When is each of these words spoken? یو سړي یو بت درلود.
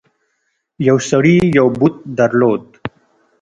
یو 0.87 0.97
سړي 1.09 1.35
یو 1.57 1.67
بت 1.79 1.95
درلود. 2.17 2.63